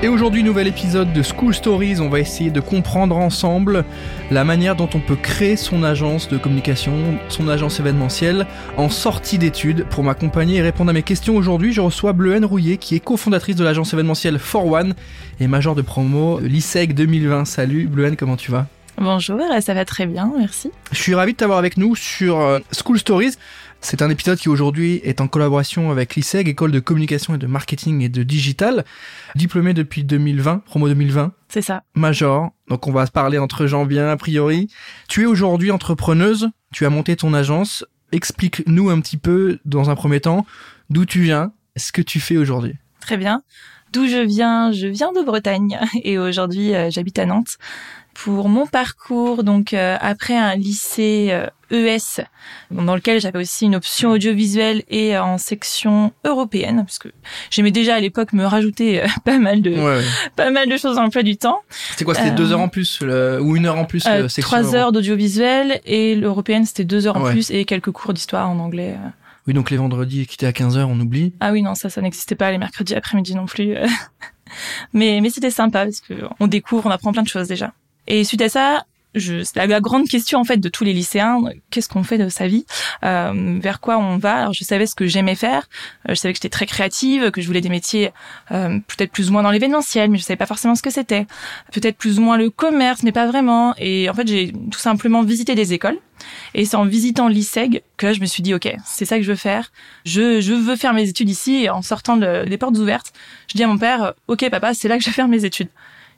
[0.00, 1.98] Et aujourd'hui, nouvel épisode de School Stories.
[1.98, 3.84] On va essayer de comprendre ensemble
[4.30, 9.38] la manière dont on peut créer son agence de communication, son agence événementielle en sortie
[9.38, 9.86] d'études.
[9.90, 13.56] Pour m'accompagner et répondre à mes questions aujourd'hui, je reçois Bleuhen Rouillet qui est cofondatrice
[13.56, 14.94] de l'agence événementielle For One
[15.40, 17.44] et major de promo l'ISEG 2020.
[17.44, 18.66] Salut Bleuhen, comment tu vas?
[19.00, 20.72] Bonjour, ça va très bien, merci.
[20.90, 23.34] Je suis ravi de t'avoir avec nous sur euh, School Stories.
[23.80, 27.46] C'est un épisode qui aujourd'hui est en collaboration avec l'ISEG, École de communication et de
[27.46, 28.84] marketing et de digital,
[29.36, 31.32] diplômé depuis 2020, promo 2020.
[31.48, 31.84] C'est ça.
[31.94, 32.50] Major.
[32.68, 34.68] Donc on va se parler entre gens bien a priori.
[35.08, 37.84] Tu es aujourd'hui entrepreneuse, tu as monté ton agence.
[38.10, 40.44] Explique-nous un petit peu dans un premier temps
[40.90, 42.74] d'où tu viens, ce que tu fais aujourd'hui.
[43.00, 43.42] Très bien.
[43.92, 47.56] D'où je viens, je viens de Bretagne et aujourd'hui euh, j'habite à Nantes
[48.24, 51.32] pour mon parcours, donc euh, après un lycée
[51.70, 52.24] ES, euh,
[52.72, 57.08] e dans lequel j'avais aussi une option audiovisuelle et en section européenne, parce que
[57.50, 59.72] j'aimais déjà à l'époque me rajouter euh, pas mal de
[60.34, 61.60] pas mal de choses dans l'emploi du temps.
[61.90, 64.04] C'était quoi C'était deux heures en plus ou une heure en plus
[64.40, 68.58] Trois heures d'audiovisuel et l'européenne c'était deux heures en plus et quelques cours d'histoire en
[68.58, 68.96] anglais.
[69.46, 71.32] Oui, donc les vendredis qui étaient à 15h, on oublie.
[71.40, 73.76] Ah oui, non, ça, ça n'existait pas les mercredis après-midi non plus.
[74.92, 77.72] mais mais c'était sympa parce que on découvre, on apprend plein de choses déjà.
[78.08, 78.84] Et suite à ça,
[79.16, 81.40] c'est la, grande question en fait de tous les lycéens.
[81.70, 82.66] Qu'est-ce qu'on fait de sa vie?
[83.04, 84.36] Euh, Vers quoi on va?
[84.36, 85.68] Alors je savais ce que j'aimais faire.
[86.08, 88.12] Euh, je savais que j'étais très créative, que je voulais des métiers
[88.50, 91.26] euh, peut-être plus ou moins dans l'événementiel, mais je savais pas forcément ce que c'était.
[91.72, 93.74] Peut-être plus ou moins le commerce, mais pas vraiment.
[93.78, 95.98] Et en fait, j'ai tout simplement visité des écoles.
[96.54, 99.30] Et c'est en visitant l'ISEG que je me suis dit, OK, c'est ça que je
[99.30, 99.72] veux faire.
[100.04, 101.64] Je, je veux faire mes études ici.
[101.64, 103.12] Et en sortant de, des portes ouvertes,
[103.48, 105.68] je dis à mon père, OK, papa, c'est là que je vais faire mes études.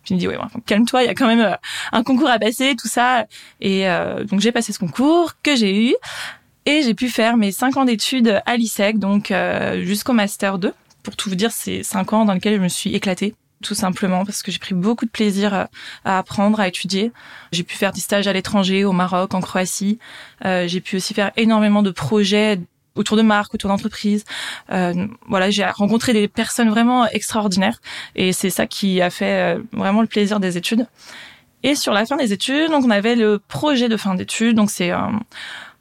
[0.02, 1.56] Puis il me dit, ouais, calme-toi, il y a quand même euh,
[1.92, 3.26] un concours à passer, tout ça.
[3.60, 5.94] Et euh, donc j'ai passé ce concours que j'ai eu
[6.66, 10.72] et j'ai pu faire mes cinq ans d'études à l'ISEC, donc euh, jusqu'au master 2.
[11.02, 14.24] Pour tout vous dire, c'est cinq ans dans lesquels je me suis éclatée tout simplement
[14.24, 15.68] parce que j'ai pris beaucoup de plaisir
[16.06, 17.12] à apprendre, à étudier.
[17.52, 19.98] J'ai pu faire des stages à l'étranger, au Maroc, en Croatie.
[20.42, 22.58] j'ai pu aussi faire énormément de projets
[22.94, 24.24] autour de marques, autour d'entreprises.
[24.70, 27.80] Euh, voilà, j'ai rencontré des personnes vraiment extraordinaires
[28.14, 30.86] et c'est ça qui a fait euh, vraiment le plaisir des études.
[31.62, 34.56] Et sur la fin des études, donc on avait le projet de fin d'études.
[34.56, 34.98] Donc c'est, euh,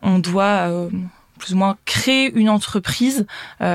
[0.02, 0.90] on doit euh,
[1.38, 3.26] plus ou moins créer une entreprise,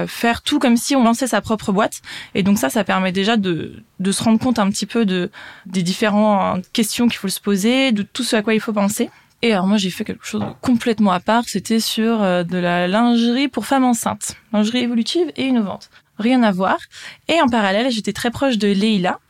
[0.06, 2.02] faire tout comme si on lançait sa propre boîte.
[2.34, 5.30] Et donc ça, ça permet déjà de, de se rendre compte un petit peu de
[5.64, 9.08] des différentes questions qu'il faut se poser, de tout ce à quoi il faut penser.
[9.44, 12.56] Et alors moi j'ai fait quelque chose de complètement à part, c'était sur euh, de
[12.56, 15.90] la lingerie pour femmes enceintes, lingerie évolutive et innovante.
[16.18, 16.78] Rien à voir.
[17.28, 19.20] Et en parallèle, j'étais très proche de Leila,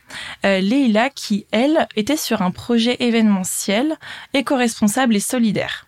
[0.45, 3.97] euh, Leila qui, elle, était sur un projet événementiel
[4.33, 5.85] éco-responsable et solidaire.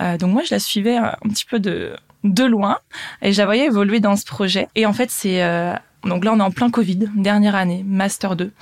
[0.00, 2.78] Euh, donc moi, je la suivais un, petit peu de, de loin
[3.22, 4.68] et je la voyais évoluer dans ce projet.
[4.76, 5.42] Et en fait, c'est...
[5.42, 8.52] Euh, donc là, on est en plein Covid, dernière année, Master 2.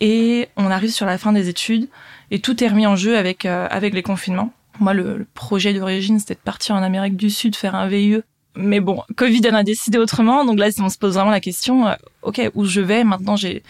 [0.00, 1.88] Et on arrive sur la fin des études
[2.30, 4.52] et tout est remis en jeu avec euh, avec les confinements.
[4.80, 8.22] Moi, le, projet d'origine, c'était de partir en Amérique du Sud faire un VIE.
[8.54, 10.44] Mais bon, Covid en a décidé autrement.
[10.44, 13.04] Donc là, on se pose vraiment la question, euh, ok, où je vais?
[13.04, 13.62] Maintenant, j'ai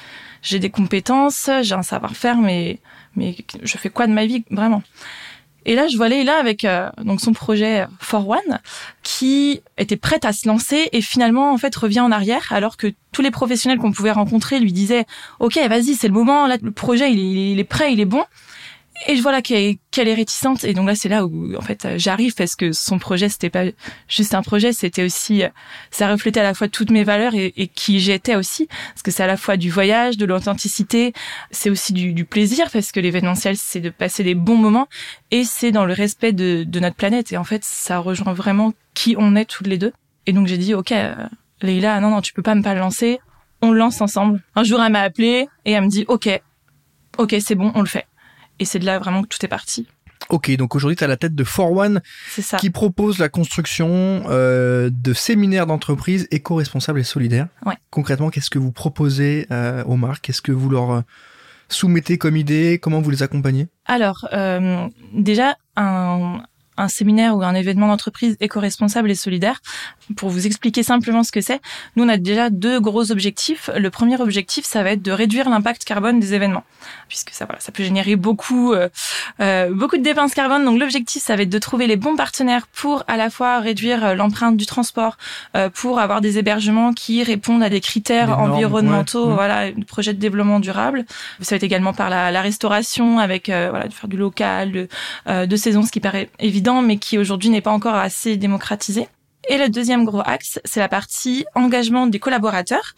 [0.42, 2.80] j'ai des compétences, j'ai un savoir-faire, mais
[3.14, 4.82] mais je fais quoi de ma vie vraiment?
[5.64, 8.58] Et là, je vois Leila avec euh, donc son projet For One,
[9.78, 13.22] était prête à se lancer et finalement en fait revient en arrière, alors que tous
[13.22, 15.06] les professionnels qu'on pouvait rencontrer lui disaient
[15.40, 18.24] OK, vas-y, c'est le moment, là le projet il est prêt, il est bon.
[19.08, 20.64] Et je vois là qu'elle est réticente.
[20.64, 23.64] Et donc là, c'est là où, en fait, j'arrive parce que son projet, c'était pas
[24.08, 25.42] juste un projet, c'était aussi,
[25.90, 28.66] ça reflétait à la fois toutes mes valeurs et, qui j'étais aussi.
[28.66, 31.12] Parce que c'est à la fois du voyage, de l'authenticité,
[31.50, 34.88] c'est aussi du, plaisir parce que l'événementiel, c'est de passer des bons moments
[35.30, 37.32] et c'est dans le respect de, notre planète.
[37.32, 39.92] Et en fait, ça rejoint vraiment qui on est toutes les deux.
[40.26, 41.14] Et donc j'ai dit, ok, euh,
[41.60, 43.18] Leïla, non, non, tu peux pas me pas le lancer.
[43.60, 44.40] On le lance ensemble.
[44.54, 46.40] Un jour, elle m'a appelé et elle me dit, ok,
[47.18, 48.06] ok, c'est bon, on le fait.
[48.62, 49.88] Et c'est de là vraiment que tout est parti.
[50.28, 52.00] Ok, donc aujourd'hui, tu as la tête de For One
[52.58, 57.48] qui propose la construction euh, de séminaires d'entreprise éco-responsables et solidaires.
[57.66, 57.74] Ouais.
[57.90, 60.22] Concrètement, qu'est-ce que vous proposez euh, aux marques?
[60.26, 61.00] Qu'est-ce que vous leur euh,
[61.68, 62.78] soumettez comme idée?
[62.80, 63.66] Comment vous les accompagnez?
[63.86, 66.40] Alors, euh, déjà, un,
[66.76, 69.60] un séminaire ou un événement d'entreprise éco-responsable et solidaire.
[70.16, 71.60] Pour vous expliquer simplement ce que c'est,
[71.96, 73.70] nous on a déjà deux gros objectifs.
[73.76, 76.64] Le premier objectif, ça va être de réduire l'impact carbone des événements,
[77.08, 78.88] puisque ça, voilà, ça peut générer beaucoup, euh,
[79.40, 80.64] euh, beaucoup de dépenses carbone.
[80.64, 84.04] Donc l'objectif, ça va être de trouver les bons partenaires pour à la fois réduire
[84.04, 85.16] euh, l'empreinte du transport,
[85.56, 89.34] euh, pour avoir des hébergements qui répondent à des critères normes, environnementaux, ouais.
[89.34, 91.04] voilà, de projets de développement durable.
[91.40, 94.72] Ça va être également par la, la restauration, avec euh, voilà, de faire du local,
[94.72, 94.88] de,
[95.28, 99.08] euh, de saison, ce qui paraît évident, mais qui aujourd'hui n'est pas encore assez démocratisé.
[99.48, 102.94] Et le deuxième gros axe, c'est la partie engagement des collaborateurs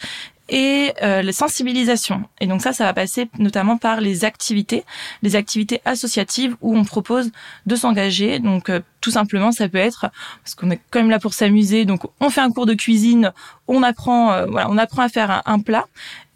[0.51, 2.25] et euh, la sensibilisation.
[2.41, 4.85] Et donc ça, ça va passer notamment par les activités,
[5.23, 7.31] les activités associatives où on propose
[7.65, 8.41] de s'engager.
[8.41, 10.07] Donc euh, tout simplement, ça peut être
[10.43, 11.85] parce qu'on est quand même là pour s'amuser.
[11.85, 13.33] Donc on fait un cours de cuisine,
[13.69, 15.87] on apprend, euh, voilà, on apprend à faire un, plat.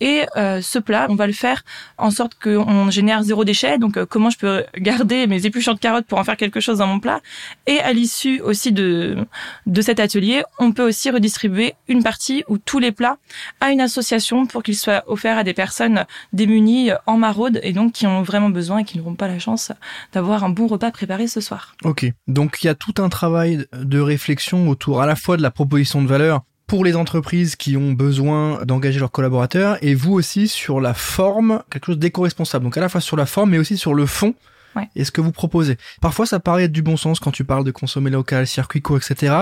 [0.01, 1.65] Et euh, ce plat, on va le faire
[1.99, 3.79] en sorte qu'on génère zéro déchet.
[3.79, 6.79] Donc, euh, comment je peux garder mes épluchures de carottes pour en faire quelque chose
[6.79, 7.21] dans mon plat?
[7.67, 9.27] Et à l'issue aussi de
[9.67, 13.19] de cet atelier, on peut aussi redistribuer une partie ou tous les plats
[13.61, 17.93] à une association pour qu'ils soient offerts à des personnes démunies en maraude et donc
[17.93, 19.73] qui ont vraiment besoin et qui n'auront pas la chance
[20.13, 21.75] d'avoir un bon repas préparé ce soir.
[21.85, 25.43] Ok, donc il y a tout un travail de réflexion autour à la fois de
[25.43, 30.13] la proposition de valeur pour les entreprises qui ont besoin d'engager leurs collaborateurs et vous
[30.13, 32.65] aussi sur la forme, quelque chose d'éco-responsable.
[32.65, 34.35] Donc à la fois sur la forme mais aussi sur le fond
[34.77, 34.87] Ouais.
[34.95, 35.79] et ce que vous proposez.
[36.03, 38.99] Parfois ça paraît être du bon sens quand tu parles de consommer local, circuit court,
[38.99, 39.35] etc.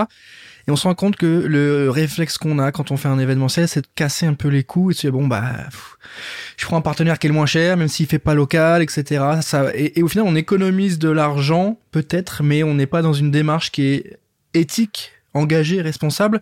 [0.67, 3.69] Et on se rend compte que le réflexe qu'on a quand on fait un événementiel,
[3.69, 5.55] c'est de casser un peu les coups et de se dire bon bah
[6.57, 9.23] je prends un partenaire qui est le moins cher, même s'il fait pas local, etc.
[9.75, 13.71] Et au final on économise de l'argent peut-être, mais on n'est pas dans une démarche
[13.71, 14.19] qui est
[14.53, 16.41] éthique, engagée, responsable.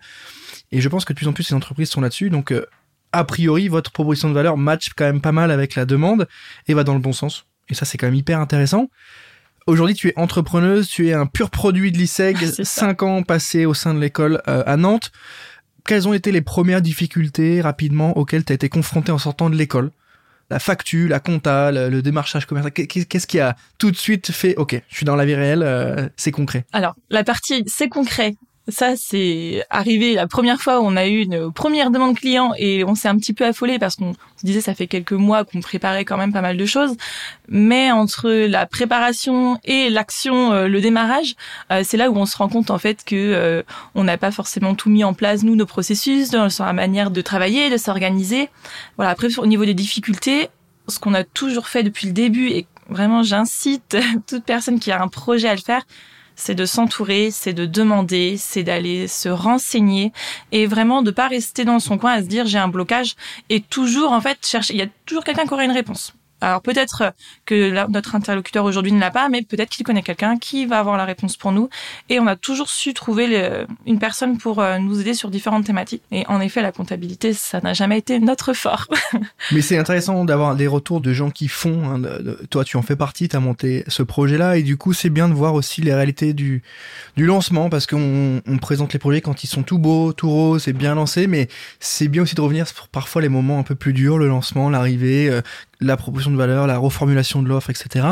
[0.72, 2.28] Et je pense que de plus en plus ces entreprises sont là-dessus.
[2.28, 2.66] Donc euh,
[3.12, 6.26] a priori votre proposition de valeur match quand même pas mal avec la demande
[6.66, 7.46] et va dans le bon sens.
[7.68, 8.90] Et ça c'est quand même hyper intéressant.
[9.66, 12.64] Aujourd'hui, tu es entrepreneuse, tu es un pur produit de l'ISEG, ça.
[12.64, 15.10] cinq ans passés au sein de l'école euh, à Nantes.
[15.84, 19.56] Quelles ont été les premières difficultés rapidement auxquelles tu as été confronté en sortant de
[19.56, 19.90] l'école?
[20.50, 22.72] La facture, la compta, le, le démarchage commercial.
[22.72, 25.64] Qu'est- Qu'est-ce qui a tout de suite fait Ok, je suis dans la vie réelle,
[25.64, 26.64] euh, c'est concret?
[26.72, 28.34] Alors, la partie c'est concret.
[28.68, 32.82] Ça, c'est arrivé la première fois où on a eu une première demande client et
[32.82, 35.60] on s'est un petit peu affolé parce qu'on se disait ça fait quelques mois qu'on
[35.60, 36.96] préparait quand même pas mal de choses.
[37.48, 41.36] Mais entre la préparation et l'action, euh, le démarrage,
[41.70, 43.62] euh, c'est là où on se rend compte en fait que euh,
[43.94, 47.20] on n'a pas forcément tout mis en place nous nos processus, sur la manière de
[47.20, 48.48] travailler, de s'organiser.
[48.96, 49.12] Voilà.
[49.12, 50.48] Après, au niveau des difficultés,
[50.88, 53.96] ce qu'on a toujours fait depuis le début et vraiment j'incite
[54.26, 55.86] toute personne qui a un projet à le faire,
[56.36, 60.12] c'est de s'entourer, c'est de demander, c'est d'aller se renseigner
[60.52, 63.16] et vraiment de pas rester dans son coin à se dire j'ai un blocage
[63.48, 64.74] et toujours en fait chercher.
[64.74, 66.14] Il y a toujours quelqu'un qui aura une réponse.
[66.40, 67.14] Alors peut-être
[67.46, 70.78] que la- notre interlocuteur aujourd'hui ne l'a pas, mais peut-être qu'il connaît quelqu'un qui va
[70.78, 71.68] avoir la réponse pour nous.
[72.08, 75.64] Et on a toujours su trouver le- une personne pour euh, nous aider sur différentes
[75.64, 76.02] thématiques.
[76.12, 78.86] Et en effet, la comptabilité, ça n'a jamais été notre fort.
[79.52, 81.84] Mais c'est intéressant d'avoir des retours de gens qui font.
[81.90, 82.02] hein,
[82.50, 84.56] toi, tu en fais partie, tu as monté ce projet-là.
[84.58, 86.62] Et du coup, c'est bien de voir aussi les réalités du,
[87.16, 90.72] lancement parce qu'on on présente les projets quand ils sont tout beaux, tout roses, c'est
[90.72, 91.26] bien lancé.
[91.26, 91.48] Mais
[91.80, 95.28] c'est bien aussi de revenir parfois les moments un peu plus durs, le lancement, l'arrivée,
[95.28, 95.40] euh,
[95.80, 98.06] la proposition de valeur, la reformulation de l'offre, etc.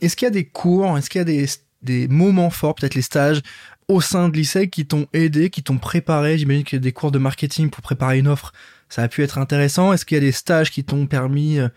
[0.00, 1.46] Est-ce qu'il y a des cours, est-ce qu'il y a des,
[1.82, 3.40] des moments forts, peut-être les stages
[3.88, 6.38] au sein de l'ISEG qui t'ont aidé, qui t'ont préparé?
[6.38, 8.52] J'imagine qu'il y a des cours de marketing pour préparer une offre
[8.88, 9.92] ça a pu être intéressant.
[9.92, 11.68] Est-ce qu'il y a des stages qui t'ont permis euh,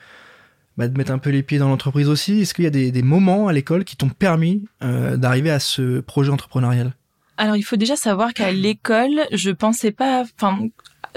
[0.78, 2.42] bah, de mettre un peu les pieds dans l'entreprise aussi?
[2.42, 5.60] Est-ce qu'il y a des, des moments à l'école qui t'ont permis euh, d'arriver à
[5.60, 6.94] ce projet entrepreneurial?
[7.38, 10.25] Alors, il faut déjà savoir qu'à l'école, je pensais pas,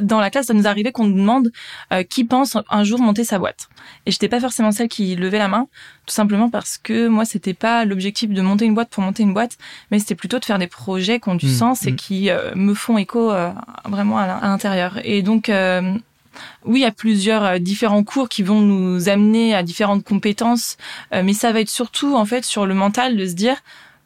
[0.00, 1.50] dans la classe, ça nous arrivait qu'on nous demande
[1.92, 3.68] euh, qui pense un jour monter sa boîte.
[4.06, 5.66] Et j'étais pas forcément celle qui levait la main,
[6.06, 9.34] tout simplement parce que moi, c'était pas l'objectif de monter une boîte pour monter une
[9.34, 9.56] boîte,
[9.90, 11.96] mais c'était plutôt de faire des projets qui ont du Mmh, sens et mmh.
[11.96, 13.50] qui euh, me font écho euh,
[13.88, 14.98] vraiment à l'in- à l'intérieur.
[15.04, 15.80] Et donc, euh,
[16.64, 20.76] oui, il y a plusieurs euh, différents cours qui vont nous amener à différentes compétences,
[21.12, 23.56] euh, mais ça va être surtout en fait sur le mental de se dire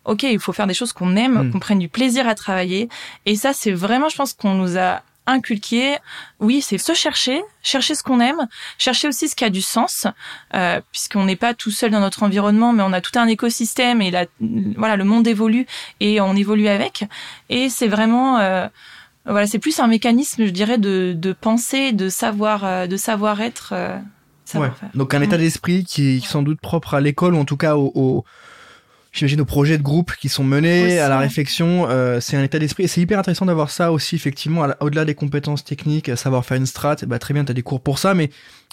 [0.07, 1.53] ok, il faut faire des choses qu'on aime, Mm.
[1.53, 2.91] qu'on prenne du plaisir à travailler.
[3.25, 5.97] Et ça, c'est vraiment, je pense, qu'on nous a inculqué.
[6.41, 8.47] Oui, c'est se chercher, chercher ce qu'on aime,
[8.79, 10.07] chercher aussi ce qui a du sens,
[10.55, 14.03] euh, puisqu'on n'est pas tout seul dans notre environnement, mais on a tout un écosystème
[14.03, 14.27] et la,
[14.77, 15.67] voilà, le monde évolue
[16.01, 17.05] et on évolue avec.
[17.49, 18.67] Et c'est vraiment, euh,
[19.27, 23.41] voilà, c'est plus un mécanisme, je dirais, de, de penser, de savoir, euh, de savoir
[23.41, 23.99] être, euh,
[24.45, 24.91] savoir faire.
[24.95, 27.77] Donc un état d'esprit qui est sans doute propre à l'école ou en tout cas
[27.77, 28.25] au, au-
[29.15, 31.87] j'imagine aux projets de groupe qui sont menés, Aussi, à la réflexion.
[31.89, 32.85] euh, c'est un état d'esprit.
[32.85, 36.59] Et c'est hyper intéressant d'avoir ça aussi, effectivement, au-delà des compétences techniques, à savoir faire
[36.59, 36.97] une strat.
[37.07, 38.29] Bah, très bien, tu as des cours pour ça, mais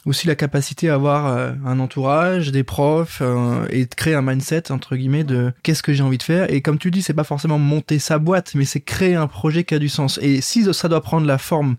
[0.05, 4.23] aussi la capacité à avoir euh, un entourage, des profs, euh, et de créer un
[4.23, 6.51] mindset, entre guillemets, de qu'est-ce que j'ai envie de faire.
[6.51, 9.63] Et comme tu dis, c'est pas forcément monter sa boîte, mais c'est créer un projet
[9.63, 10.19] qui a du sens.
[10.23, 11.75] Et si ça doit prendre la forme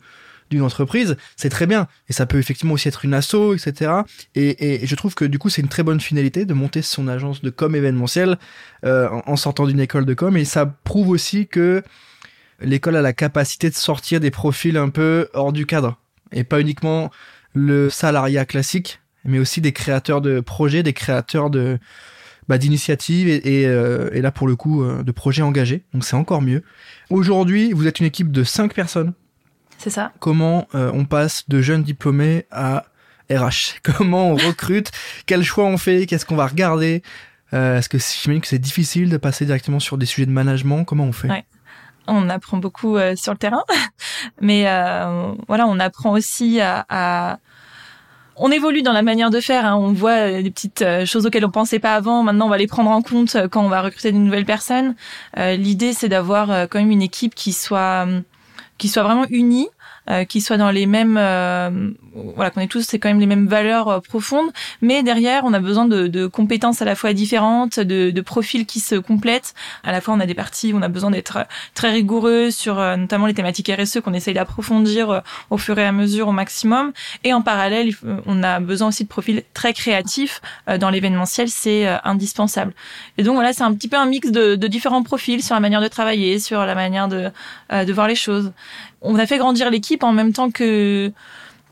[0.51, 1.89] d'une entreprise, c'est très bien.
[2.09, 3.93] Et ça peut effectivement aussi être une asso, etc.
[4.35, 7.43] Et, je trouve que du coup, c'est une très bonne finalité de monter son agence
[7.43, 8.39] de com événementiel
[8.85, 10.37] euh, en, sortant d'une école de com.
[10.37, 11.83] Et ça prouve aussi que
[12.61, 15.99] l'école a la capacité de sortir des profils un peu hors du cadre.
[16.33, 17.11] Et pas uniquement
[17.55, 21.79] le salariat classique, mais aussi des créateurs de projets, des créateurs de
[22.49, 25.85] bah, d'initiatives euh, et là pour le coup euh, de projets engagés.
[25.93, 26.63] Donc c'est encore mieux.
[27.11, 29.13] Aujourd'hui, vous êtes une équipe de cinq personnes
[29.83, 30.13] C'est ça.
[30.21, 32.85] comment euh, on passe de jeunes diplômés à
[33.31, 34.91] RH Comment on recrute?
[35.27, 36.07] Quel choix on fait?
[36.07, 37.03] Qu'est-ce qu'on va regarder?
[37.53, 40.85] Euh, Est-ce que j'imagine que c'est difficile de passer directement sur des sujets de management?
[40.85, 41.29] Comment on fait?
[41.29, 41.45] Ouais.
[42.07, 43.63] On apprend beaucoup euh, sur le terrain,
[44.41, 47.39] mais euh, voilà, on apprend aussi à, à-
[48.37, 49.65] On évolue dans la manière de faire.
[49.67, 49.77] hein.
[49.77, 52.23] On voit euh, des petites euh, choses auxquelles on pensait pas avant.
[52.25, 54.95] Maintenant, on va les prendre en compte quand on va recruter de nouvelles personnes.
[55.39, 58.07] Euh, L'idée, c'est d'avoir euh, quand même une équipe qui soit
[58.83, 59.69] euh, qui soit vraiment unie,
[60.11, 61.91] euh, qui soit dans les mêmes euh,
[62.35, 64.51] voilà qu'on ait tous c'est quand même les mêmes valeurs euh, profondes.
[64.81, 68.67] Mais derrière on a besoin de, de compétences à la fois différentes de, de profils
[68.67, 69.55] qui se complètent.
[69.85, 72.79] À la fois on a des parties où on a besoin d'être très rigoureux sur
[72.79, 76.33] euh, notamment les thématiques RSE qu'on essaye d'approfondir euh, au fur et à mesure au
[76.33, 76.93] maximum.
[77.25, 77.93] Et en parallèle
[78.27, 80.41] on a besoin aussi de profils très créatifs
[80.79, 82.73] dans l'événementiel c'est indispensable.
[83.19, 85.61] Et donc voilà c'est un petit peu un mix de, de différents profils sur la
[85.61, 87.31] manière de travailler sur la manière de,
[87.73, 88.53] euh, de voir les choses
[89.03, 91.13] on a fait grandir l'équipe en même temps que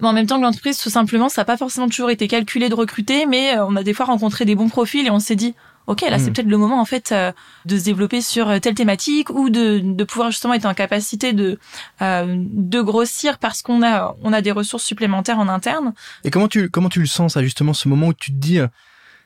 [0.03, 2.75] en même temps que l'entreprise, tout simplement, ça n'a pas forcément toujours été calculé de
[2.75, 5.55] recruter, mais euh, on a des fois rencontré des bons profils et on s'est dit,
[5.87, 6.33] ok, là c'est Mm.
[6.33, 7.33] peut-être le moment en fait euh,
[7.67, 11.33] de se développer sur euh, telle thématique ou de, de pouvoir justement être en capacité
[11.35, 11.59] de
[12.01, 15.93] euh, de grossir parce qu'on a on a des ressources supplémentaires en interne.
[16.25, 18.59] Et comment tu comment tu le sens ça justement ce moment où tu te dis
[18.59, 18.69] euh,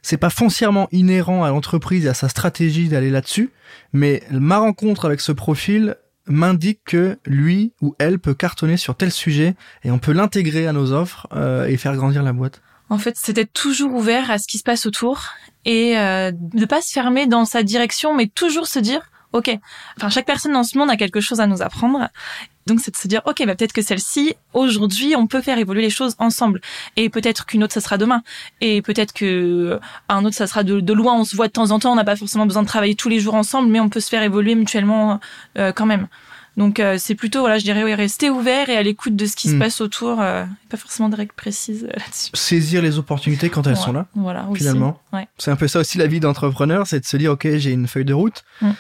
[0.03, 3.51] c'est pas foncièrement inhérent à l'entreprise et à sa stratégie d'aller là-dessus,
[3.93, 5.97] mais ma rencontre avec ce profil
[6.27, 10.73] m'indique que lui ou elle peut cartonner sur tel sujet et on peut l'intégrer à
[10.73, 12.63] nos offres euh, et faire grandir la boîte.
[12.91, 15.25] En fait, c'était toujours ouvert à ce qui se passe autour
[15.65, 19.59] et euh, de pas se fermer dans sa direction, mais toujours se dire, ok,
[19.99, 22.09] enfin chaque personne dans ce monde a quelque chose à nous apprendre.
[22.67, 25.83] Donc c'est de se dire, ok, bah peut-être que celle-ci, aujourd'hui, on peut faire évoluer
[25.83, 26.63] les choses ensemble.
[26.97, 28.23] Et peut-être qu'une autre, ça sera demain.
[28.63, 31.13] Et peut-être que un autre, ça sera de, de loin.
[31.15, 31.93] On se voit de temps en temps.
[31.93, 34.09] On n'a pas forcément besoin de travailler tous les jours ensemble, mais on peut se
[34.09, 35.21] faire évoluer mutuellement
[35.59, 36.09] euh, quand même.
[36.57, 39.37] Donc euh, c'est plutôt, voilà, je dirais, ouais, rester ouvert et à l'écoute de ce
[39.37, 39.59] qui se Mm.
[39.59, 40.21] passe autour.
[40.23, 42.31] euh, pas forcément de règles précises euh, là-dessus.
[42.33, 44.07] Saisir les opportunités quand elles Ouais, sont là.
[44.15, 44.99] Voilà, finalement.
[45.13, 45.27] Ouais.
[45.37, 47.89] C'est un peu ça aussi la vie d'entrepreneur, c'est de se dire ok j'ai une
[47.89, 48.71] feuille de route, Mm.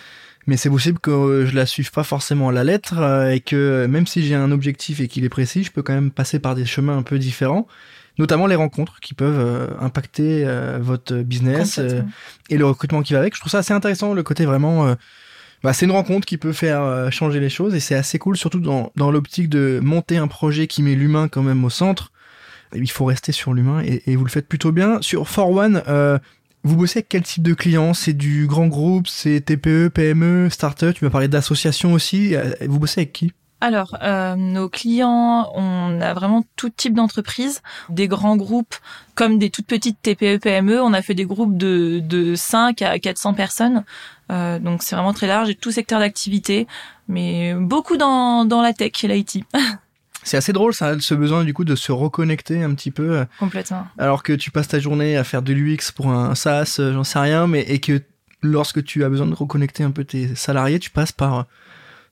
[0.47, 3.87] Mais c'est possible que je la suive pas forcément à la lettre euh, et que
[3.87, 6.55] même si j'ai un objectif et qu'il est précis, je peux quand même passer par
[6.55, 7.67] des chemins un peu différents,
[8.19, 11.81] notamment les rencontres qui peuvent euh, impacter euh, votre business
[12.51, 13.35] et le recrutement qui va avec.
[13.35, 14.95] Je trouve ça assez intéressant le côté vraiment.
[15.63, 18.61] bah, c'est une rencontre qui peut faire changer les choses et c'est assez cool, surtout
[18.61, 22.13] dans, dans l'optique de monter un projet qui met l'humain quand même au centre.
[22.75, 25.01] Il faut rester sur l'humain et, et vous le faites plutôt bien.
[25.01, 26.19] Sur For One, euh,
[26.65, 27.93] vous bossez avec quel type de clients?
[27.93, 32.35] C'est du grand groupe, c'est TPE, PME, start-up Tu m'as parlé d'associations aussi.
[32.35, 33.33] Euh, Vous bossez avec qui?
[33.61, 38.75] Alors, euh, nos clients, on a vraiment tout type d'entreprises, des grands groupes
[39.15, 40.83] comme des toutes petites TPE, PME.
[40.83, 43.85] On a fait des groupes de, de 5 à 400 personnes.
[44.33, 46.67] Euh, donc, c'est vraiment très large et tout secteur d'activité,
[47.09, 49.45] mais beaucoup dans, dans la tech et l'IT.
[50.25, 53.19] C'est assez drôle ça, ce besoin du coup de se reconnecter un petit peu.
[53.19, 53.87] euh, Complètement.
[53.99, 57.05] alors que tu passes ta journée à faire de l'UX pour un SaaS, euh, j'en
[57.05, 58.01] sais rien, mais et que
[58.43, 61.43] lorsque tu as besoin de reconnecter un peu tes salariés, tu passes par euh,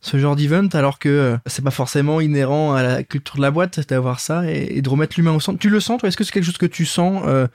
[0.01, 3.87] ce genre d'event, alors que c'est pas forcément inhérent à la culture de la boîte
[3.89, 5.59] d'avoir ça et, et de remettre l'humain au centre.
[5.59, 6.09] Tu le sens, toi?
[6.09, 7.47] Est-ce que c'est quelque chose que tu sens euh,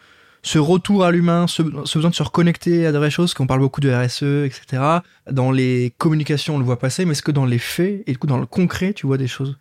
[0.43, 3.47] ce retour à l'humain, ce, ce besoin de se reconnecter à de vraies choses, qu'on
[3.47, 4.81] parle beaucoup de RSE, etc.
[5.29, 8.17] Dans les communications, on le voit passer, mais est-ce que dans les faits et du
[8.17, 9.57] coup dans le concret, tu vois des choses?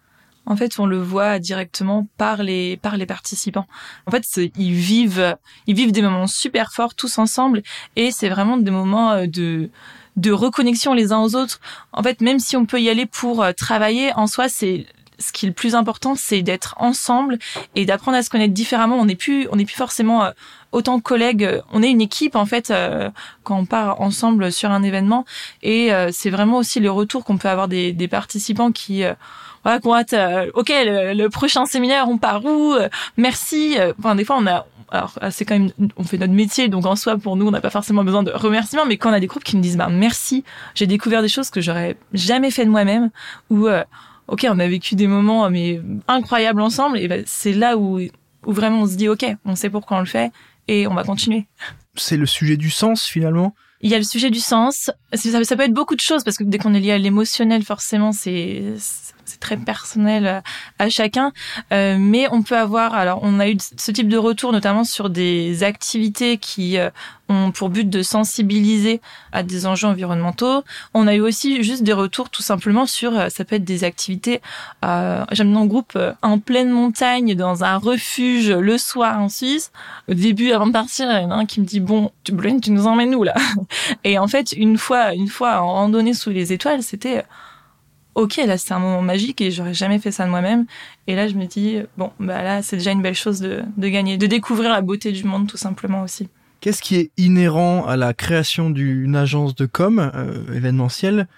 [0.46, 3.66] En fait, on le voit directement par les par les participants.
[4.06, 4.24] En fait,
[4.56, 5.36] ils vivent
[5.66, 7.62] ils vivent des moments super forts tous ensemble
[7.96, 9.70] et c'est vraiment des moments euh, de
[10.16, 11.60] de reconnexion les uns aux autres.
[11.92, 14.86] En fait, même si on peut y aller pour euh, travailler, en soi, c'est
[15.18, 17.38] ce qui est le plus important, c'est d'être ensemble
[17.74, 18.96] et d'apprendre à se connaître différemment.
[18.96, 20.30] On n'est plus, on n'est plus forcément euh,
[20.72, 21.60] autant collègues.
[21.72, 22.72] On est une équipe en fait
[23.42, 25.24] quand on part ensemble sur un événement.
[25.62, 29.02] Et c'est vraiment aussi le retour qu'on peut avoir des, des participants qui
[29.66, 33.76] voilà, qu'on euh, ok, le, le prochain séminaire, on part où Euh, Merci.
[33.78, 36.86] Euh, Enfin, des fois, on a, alors c'est quand même, on fait notre métier, donc
[36.86, 39.20] en soi pour nous on n'a pas forcément besoin de remerciements, mais quand on a
[39.20, 40.44] des groupes qui me disent bah merci,
[40.76, 43.10] j'ai découvert des choses que j'aurais jamais fait de moi-même,
[43.50, 43.66] ou
[44.28, 47.98] ok on a vécu des moments mais incroyables ensemble, et ben c'est là où
[48.46, 50.30] où vraiment on se dit ok, on sait pourquoi on le fait
[50.68, 51.46] et on va continuer.
[51.96, 53.54] C'est le sujet du sens finalement?
[53.80, 54.90] Il y a le sujet du sens.
[55.12, 57.62] Ça, ça peut être beaucoup de choses parce que dès qu'on est lié à l'émotionnel,
[57.62, 58.62] forcément, c'est
[59.26, 60.40] c'est très personnel euh,
[60.78, 61.32] à chacun.
[61.72, 65.10] Euh, mais on peut avoir, alors on a eu ce type de retour notamment sur
[65.10, 66.90] des activités qui euh,
[67.28, 69.00] ont pour but de sensibiliser
[69.32, 70.62] à des enjeux environnementaux.
[70.94, 74.40] On a eu aussi juste des retours tout simplement sur, ça peut être des activités,
[74.84, 79.72] euh, j'aime dans le groupe, en pleine montagne, dans un refuge le soir en Suisse.
[80.08, 82.32] Au début, avant de partir, il y en a un qui me dit, bon, tu,
[82.60, 83.34] tu nous emmènes où là?
[84.04, 87.24] Et en fait, une fois, une fois en randonnée sous les étoiles, c'était
[88.16, 90.66] ok, là c'est un moment magique et j'aurais jamais fait ça de moi-même.
[91.06, 94.16] Et là je me dis, bon, bah là c'est déjà une belle chose de, gagner,
[94.16, 96.28] de découvrir la beauté du monde tout simplement aussi.
[96.60, 101.28] Qu'est-ce qui est inhérent à la création d'une agence de com euh, événementielle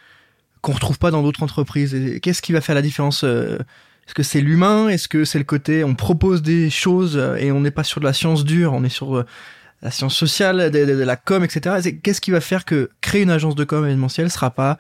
[0.63, 1.95] qu'on retrouve pas dans d'autres entreprises?
[2.23, 3.59] Qu'est-ce qui va faire la différence euh,
[4.07, 4.89] Est-ce que c'est l'humain?
[4.89, 7.99] Est-ce que c'est le côté on propose des choses euh, et on n'est pas sur
[7.99, 9.25] de la science dure, on est sur
[9.83, 11.99] la science sociale, de, la com, etc.
[12.03, 14.79] Qu'est-ce qui va faire que créer une agence de com événementielle sera pas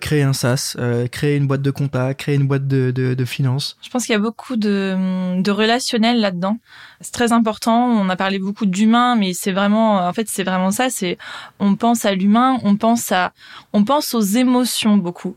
[0.00, 3.24] créer un SaaS, euh, créer une boîte de compta, créer une boîte de, de, de
[3.24, 6.58] finance Je pense qu'il y a beaucoup de, de relationnel là-dedans.
[7.00, 7.86] C'est très important.
[7.86, 10.88] On a parlé beaucoup d'humain, mais c'est vraiment, en fait, c'est vraiment ça.
[10.88, 11.18] C'est,
[11.58, 13.32] on pense à l'humain, on pense à,
[13.72, 15.34] on pense aux émotions beaucoup,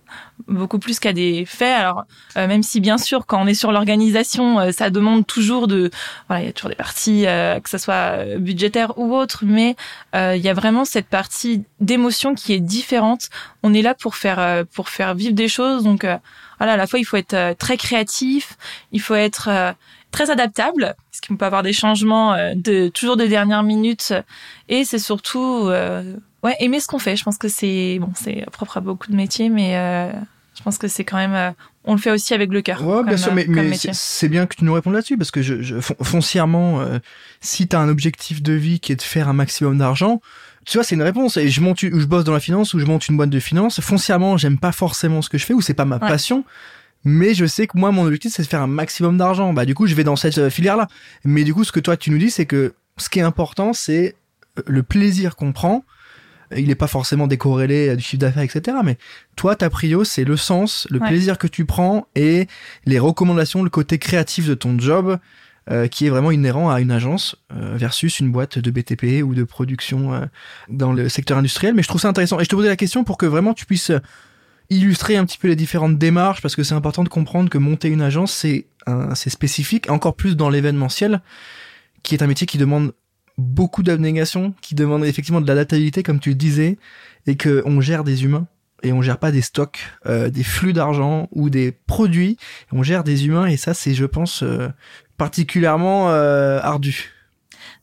[0.48, 1.76] beaucoup plus qu'à des faits.
[1.76, 2.06] Alors,
[2.38, 5.90] euh, même si bien sûr, quand on est sur l'organisation, ça demande toujours de,
[6.28, 9.76] voilà, il y a toujours des parties, que ce soit budgétaire ou autre, mais
[10.14, 13.30] il y a vraiment cette partie d'émotion qui est différente.
[13.64, 15.84] On est là pour faire euh, pour faire vivre des choses.
[15.84, 16.18] Donc euh,
[16.60, 18.58] voilà, à la fois il faut être euh, très créatif,
[18.92, 19.76] il faut être
[20.12, 24.14] très adaptable, parce qu'on peut avoir des changements de toujours de dernière minute,
[24.70, 25.70] et c'est surtout
[26.44, 27.16] ouais aimer ce qu'on fait.
[27.18, 29.74] Je pense que c'est bon, c'est propre à beaucoup de métiers, mais
[30.56, 32.82] je pense que c'est quand même on le fait aussi avec le cœur.
[32.88, 35.62] Ouais, bien sûr, mais, mais c'est bien que tu nous répondes là-dessus parce que je,
[35.62, 36.82] je foncièrement,
[37.42, 40.22] si tu as un objectif de vie qui est de faire un maximum d'argent,
[40.66, 41.38] tu vois, c'est une réponse.
[41.38, 43.40] Et je monte, ou je bosse dans la finance, ou je monte une boîte de
[43.40, 43.80] finance.
[43.82, 46.44] Foncièrement, j'aime pas forcément ce que je fais, ou c'est pas ma passion.
[47.04, 49.54] Mais je sais que moi, mon objectif, c'est de faire un maximum d'argent.
[49.54, 50.88] Bah, du coup, je vais dans cette euh, filière-là.
[51.24, 53.74] Mais du coup, ce que toi, tu nous dis, c'est que ce qui est important,
[53.74, 54.16] c'est
[54.58, 55.86] euh, le plaisir qu'on prend.
[56.56, 58.78] Il n'est pas forcément décorrélé du chiffre d'affaires, etc.
[58.84, 58.98] Mais
[59.36, 62.48] toi, ta prio, c'est le sens, le plaisir que tu prends et
[62.86, 65.18] les recommandations, le côté créatif de ton job.
[65.72, 69.34] Euh, qui est vraiment inhérent à une agence euh, versus une boîte de BTP ou
[69.34, 70.26] de production euh,
[70.70, 71.74] dans le secteur industriel.
[71.74, 72.40] Mais je trouve ça intéressant.
[72.40, 73.92] Et je te posais la question pour que vraiment tu puisses
[74.70, 77.88] illustrer un petit peu les différentes démarches parce que c'est important de comprendre que monter
[77.88, 78.68] une agence c'est
[79.14, 81.22] c'est spécifique encore plus dans l'événementiel
[82.02, 82.94] qui est un métier qui demande
[83.38, 86.80] beaucoup d'abnégation qui demande effectivement de l'adaptabilité comme tu le disais
[87.28, 88.48] et que on gère des humains
[88.86, 92.38] et on gère pas des stocks, euh, des flux d'argent ou des produits.
[92.72, 94.70] On gère des humains et ça, c'est, je pense, euh,
[95.18, 97.12] particulièrement euh, ardu.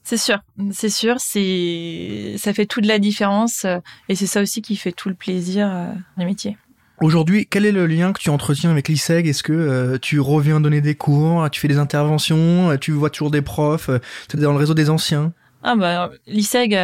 [0.04, 0.40] C'est sûr,
[0.72, 3.66] c'est sûr, c'est ça fait toute la différence
[4.08, 5.70] et c'est ça aussi qui fait tout le plaisir
[6.18, 6.58] du métier.
[7.00, 9.28] Aujourd'hui, quel est le lien que tu entretiens avec l'ISEG?
[9.28, 13.42] Est-ce que tu reviens donner des cours, tu fais des interventions, tu vois toujours des
[13.42, 13.90] profs,
[14.28, 15.32] tu es dans le réseau des anciens?
[15.62, 16.76] Ah bah l'ISEG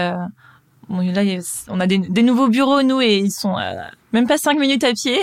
[0.88, 1.22] Bon, là,
[1.68, 3.56] on a des, nouveaux bureaux, nous, et ils sont
[4.12, 5.18] même pas cinq minutes à pied.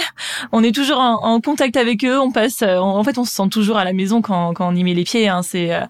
[0.52, 2.20] On est toujours en, contact avec eux.
[2.20, 4.76] On passe, euh, en fait, on se sent toujours à la maison quand, quand on
[4.76, 5.28] y met les pieds.
[5.28, 5.42] Hein.
[5.42, 5.82] C'est euh,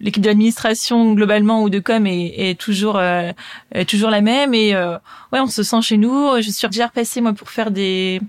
[0.00, 3.32] l'équipe de l'administration globalement ou de com est, est toujours euh,
[3.72, 4.54] est toujours la même.
[4.54, 6.40] Et ouais, on se sent chez nous.
[6.40, 8.20] Je suis déjà repassée moi pour faire des,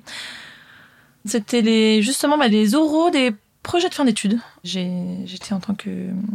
[1.25, 4.39] c'était les justement bah, des oraux des projets de fin d'études.
[4.63, 5.89] J'étais en tant que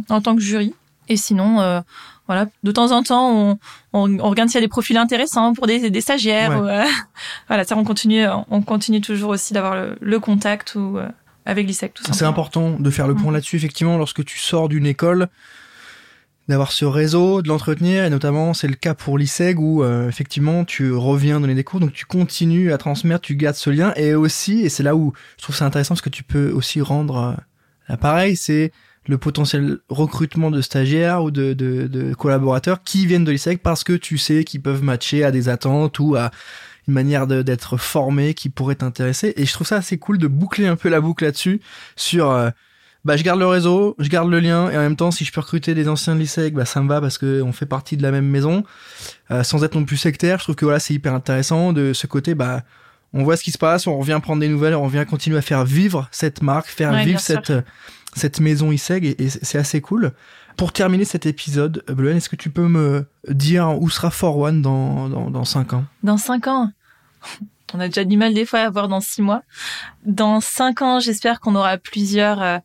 [0.09, 0.75] en tant que jury.
[1.09, 1.83] Et sinon,
[2.27, 3.59] voilà, de temps en temps, on,
[3.93, 6.53] on, on regarde s'il y a des profils intéressants pour des, des stagiaires.
[6.53, 6.85] Euh,
[7.49, 11.09] voilà, ça, on continue, on continue toujours aussi d'avoir le, le, contact ou euh,
[11.45, 13.35] avec l'ISEC, tout C'est important de faire le point mm.
[13.35, 15.29] là-dessus, effectivement, lorsque tu sors d'une école,
[16.49, 20.65] d'avoir ce réseau, de l'entretenir, et notamment, c'est le cas pour l'ISEG où, euh, effectivement,
[20.65, 24.15] tu reviens donner des cours, donc tu continues à transmettre, tu gardes ce lien, et
[24.15, 27.37] aussi, et c'est là où je trouve ça intéressant, parce que tu peux aussi rendre
[27.87, 28.73] l'appareil, c'est
[29.07, 33.85] le potentiel recrutement de stagiaires ou de, de, de collaborateurs qui viennent de l'ISEC parce
[33.85, 36.31] que tu sais qu'ils peuvent matcher à des attentes ou à
[36.89, 39.33] une manière d'être formés qui pourrait t'intéresser.
[39.37, 41.61] Et je trouve ça assez cool de boucler un peu la boucle là-dessus
[41.97, 42.31] sur...
[42.31, 42.51] Euh,
[43.05, 45.33] bah, je garde le réseau, je garde le lien, et en même temps, si je
[45.33, 47.99] peux recruter des anciens de l'ISEC, bah, ça me va parce que on fait partie
[47.99, 48.65] de la même maison,
[49.31, 50.39] euh, sans être non plus sectaire.
[50.39, 52.63] Je trouve que voilà, c'est hyper intéressant de ce côté, bah,
[53.13, 55.43] on voit ce qui se passe, on revient prendre des nouvelles, on revient continuer à
[55.43, 57.53] faire vivre cette marque, faire vivre cette,
[58.15, 60.13] cette maison ISEG et, et c'est assez cool.
[60.57, 64.63] Pour terminer cet épisode, Bluen, est-ce que tu peux me dire où sera For One
[64.63, 65.85] dans, dans, dans 5 ans?
[66.03, 66.71] Dans 5 ans?
[67.75, 69.43] On a déjà du mal des fois à voir dans six mois.
[70.05, 72.59] Dans cinq ans, j'espère qu'on aura plusieurs euh,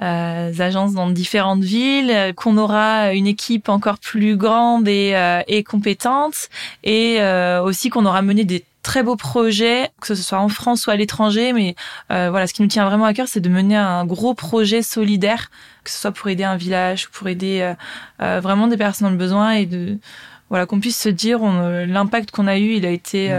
[0.00, 5.64] euh, agences dans différentes villes, qu'on aura une équipe encore plus grande et, euh, et
[5.64, 6.48] compétente,
[6.82, 7.18] et
[7.62, 10.96] aussi qu'on aura mené des très beaux projets, que ce soit en France ou à
[10.96, 11.52] l'étranger.
[11.52, 11.74] Mais
[12.08, 15.50] voilà, ce qui nous tient vraiment à cœur, c'est de mener un gros projet solidaire,
[15.82, 17.74] que ce soit pour aider un village, pour aider
[18.18, 19.98] vraiment des personnes dans le besoin, et de
[20.50, 23.32] voilà qu'on puisse se dire l'impact qu'on a eu, il a été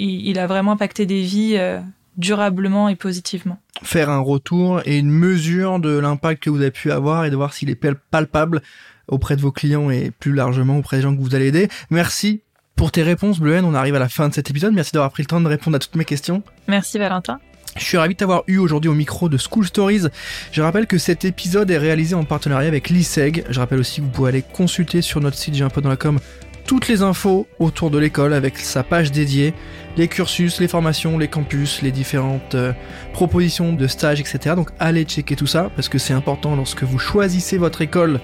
[0.00, 1.80] il, a vraiment impacté des vies euh,
[2.16, 3.58] durablement et positivement.
[3.82, 7.36] Faire un retour et une mesure de l'impact que vous avez pu avoir et de
[7.36, 8.62] voir s'il est palpable
[9.08, 11.68] auprès de vos clients et plus largement auprès des gens que vous allez aider.
[11.90, 12.42] Merci
[12.80, 13.66] pour tes réponses, Bleuhen.
[13.66, 14.72] On arrive à la fin de cet épisode.
[14.72, 16.42] Merci d'avoir pris le temps de répondre à toutes mes questions.
[16.66, 17.38] Merci, Valentin.
[17.76, 20.04] Je suis ravi de t'avoir eu aujourd'hui au micro de School Stories.
[20.50, 23.44] Je rappelle que cet épisode est réalisé en partenariat avec l'ISEG.
[23.50, 25.90] Je rappelle aussi que vous pouvez aller consulter sur notre site j'ai un peu dans
[25.90, 26.18] la com
[26.64, 29.52] toutes les infos autour de l'école avec sa page dédiée,
[29.98, 32.72] les cursus, les formations, les campus, les différentes euh,
[33.12, 34.54] propositions de stages, etc.
[34.54, 38.20] Donc allez checker tout ça parce que c'est important lorsque vous choisissez votre école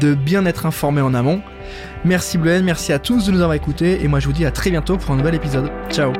[0.00, 1.40] de bien être informé en amont.
[2.04, 4.50] Merci Bluen, merci à tous de nous avoir écoutés et moi je vous dis à
[4.50, 5.70] très bientôt pour un nouvel épisode.
[5.90, 6.12] Ciao